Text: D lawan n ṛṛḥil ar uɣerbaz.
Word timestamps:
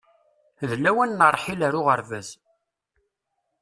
D 0.69 0.71
lawan 0.77 1.11
n 1.17 1.25
ṛṛḥil 1.31 1.61
ar 1.67 1.73
uɣerbaz. 1.79 2.29